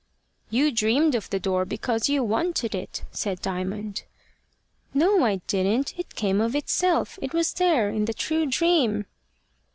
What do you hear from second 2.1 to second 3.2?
wanted it,"